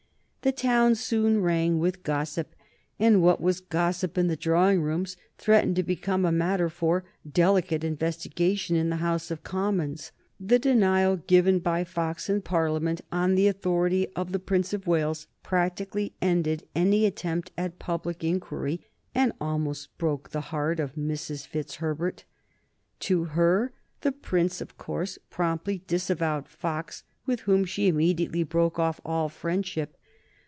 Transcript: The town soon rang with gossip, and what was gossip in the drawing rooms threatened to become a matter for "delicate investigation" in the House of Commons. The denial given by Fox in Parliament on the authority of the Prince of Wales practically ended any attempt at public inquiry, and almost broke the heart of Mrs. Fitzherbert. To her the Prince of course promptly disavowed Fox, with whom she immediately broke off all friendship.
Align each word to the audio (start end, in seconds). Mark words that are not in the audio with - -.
The 0.43 0.51
town 0.51 0.95
soon 0.95 1.39
rang 1.43 1.77
with 1.77 2.01
gossip, 2.01 2.55
and 2.97 3.21
what 3.21 3.39
was 3.39 3.61
gossip 3.61 4.17
in 4.17 4.25
the 4.25 4.35
drawing 4.35 4.81
rooms 4.81 5.15
threatened 5.37 5.75
to 5.75 5.83
become 5.83 6.25
a 6.25 6.31
matter 6.31 6.67
for 6.67 7.03
"delicate 7.31 7.83
investigation" 7.83 8.75
in 8.75 8.89
the 8.89 8.95
House 8.95 9.29
of 9.29 9.43
Commons. 9.43 10.11
The 10.39 10.57
denial 10.57 11.17
given 11.17 11.59
by 11.59 11.83
Fox 11.83 12.27
in 12.27 12.41
Parliament 12.41 13.01
on 13.11 13.35
the 13.35 13.47
authority 13.47 14.07
of 14.15 14.31
the 14.31 14.39
Prince 14.39 14.73
of 14.73 14.87
Wales 14.87 15.27
practically 15.43 16.15
ended 16.23 16.65
any 16.73 17.05
attempt 17.05 17.51
at 17.55 17.77
public 17.77 18.23
inquiry, 18.23 18.81
and 19.13 19.33
almost 19.39 19.95
broke 19.99 20.31
the 20.31 20.41
heart 20.49 20.79
of 20.79 20.95
Mrs. 20.95 21.45
Fitzherbert. 21.45 22.23
To 23.01 23.25
her 23.25 23.73
the 24.01 24.11
Prince 24.11 24.59
of 24.59 24.75
course 24.75 25.19
promptly 25.29 25.83
disavowed 25.85 26.47
Fox, 26.47 27.03
with 27.27 27.41
whom 27.41 27.63
she 27.63 27.87
immediately 27.87 28.41
broke 28.41 28.79
off 28.79 28.99
all 29.05 29.29
friendship. 29.29 29.97